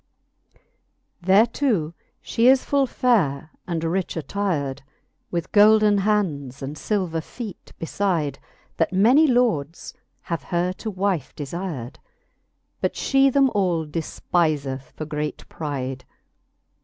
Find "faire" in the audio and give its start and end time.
2.87-3.51